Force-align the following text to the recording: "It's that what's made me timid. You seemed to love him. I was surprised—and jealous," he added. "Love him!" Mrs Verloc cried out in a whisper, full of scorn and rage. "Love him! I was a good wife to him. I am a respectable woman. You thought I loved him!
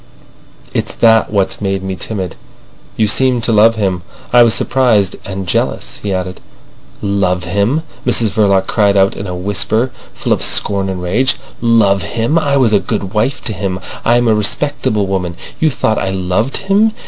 "It's 0.73 0.93
that 0.95 1.29
what's 1.31 1.61
made 1.61 1.83
me 1.83 1.95
timid. 1.95 2.35
You 2.97 3.05
seemed 3.05 3.43
to 3.43 3.51
love 3.51 3.75
him. 3.75 4.01
I 4.33 4.41
was 4.41 4.55
surprised—and 4.55 5.47
jealous," 5.47 5.97
he 6.01 6.11
added. 6.11 6.41
"Love 7.03 7.43
him!" 7.43 7.83
Mrs 8.03 8.29
Verloc 8.29 8.65
cried 8.65 8.97
out 8.97 9.15
in 9.15 9.27
a 9.27 9.35
whisper, 9.35 9.91
full 10.11 10.33
of 10.33 10.41
scorn 10.41 10.89
and 10.89 11.03
rage. 11.03 11.35
"Love 11.61 12.01
him! 12.01 12.39
I 12.39 12.57
was 12.57 12.73
a 12.73 12.79
good 12.79 13.13
wife 13.13 13.43
to 13.43 13.53
him. 13.53 13.79
I 14.03 14.17
am 14.17 14.27
a 14.27 14.33
respectable 14.33 15.05
woman. 15.05 15.37
You 15.59 15.69
thought 15.69 15.99
I 15.99 16.09
loved 16.09 16.57
him! 16.57 16.93